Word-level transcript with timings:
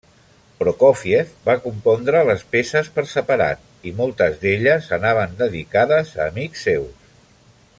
Prokófiev 0.61 1.33
va 1.49 1.55
compondre 1.65 2.23
les 2.29 2.41
peces 2.55 2.89
per 2.95 3.03
separat, 3.11 3.61
i 3.91 3.93
moltes 4.01 4.41
d'elles 4.45 4.89
anaven 5.01 5.37
dedicades 5.43 6.17
a 6.19 6.25
amics 6.33 6.65
seus. 6.71 7.07